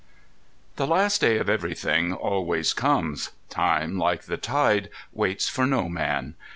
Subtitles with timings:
[0.01, 3.33] X The last day of everything always comes.
[3.49, 6.33] Time, like the tide, waits for no man.